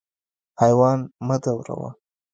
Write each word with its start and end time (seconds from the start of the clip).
حیوان 0.61 0.99
مه 1.27 1.35
ځوروه. 1.43 1.89